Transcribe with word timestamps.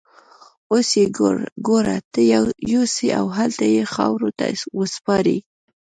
اوس 0.71 0.89
يې 0.99 1.05
ګور 1.67 1.85
ته 2.11 2.19
يوسئ 2.73 3.09
او 3.19 3.25
هلته 3.37 3.65
يې 3.75 3.83
خاورو 3.93 4.29
ته 4.37 4.45
وسپارئ. 4.79 5.37